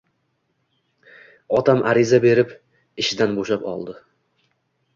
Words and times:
Otam 1.59 1.83
ariza 1.93 2.21
berib, 2.25 2.57
ishidan 3.07 3.39
bo`shab 3.41 3.71
oldi 3.77 3.99